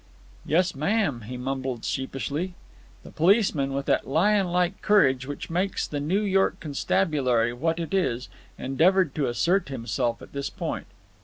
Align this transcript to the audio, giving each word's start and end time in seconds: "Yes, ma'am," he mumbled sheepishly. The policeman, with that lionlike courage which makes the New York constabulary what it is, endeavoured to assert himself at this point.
"Yes, 0.47 0.73
ma'am," 0.73 1.25
he 1.27 1.37
mumbled 1.37 1.85
sheepishly. 1.85 2.55
The 3.03 3.11
policeman, 3.11 3.71
with 3.71 3.85
that 3.85 4.07
lionlike 4.07 4.81
courage 4.81 5.27
which 5.27 5.51
makes 5.51 5.85
the 5.85 5.99
New 5.99 6.21
York 6.23 6.59
constabulary 6.59 7.53
what 7.53 7.77
it 7.79 7.93
is, 7.93 8.27
endeavoured 8.57 9.13
to 9.13 9.27
assert 9.27 9.69
himself 9.69 10.19
at 10.23 10.33
this 10.33 10.49
point. 10.49 10.87